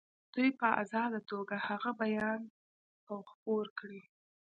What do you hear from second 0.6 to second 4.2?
آزاده توګه هغه بیان او خپور کړي.